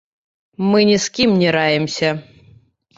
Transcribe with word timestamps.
Мы 0.69 0.79
ні 0.91 0.97
з 1.05 1.13
кім 1.19 1.37
не 1.45 1.49
раімся! 1.59 2.09